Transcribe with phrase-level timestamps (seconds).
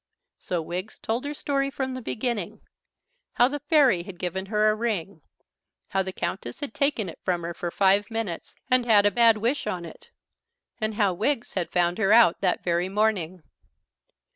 [0.39, 2.61] So Wiggs told her story from the beginning.
[3.33, 5.21] How the fairy had given her a ring;
[5.89, 9.37] how the Countess had taken it from her for five minutes and had a bad
[9.37, 10.09] wish on it;
[10.79, 13.43] and how Wiggs had found her out that very morning.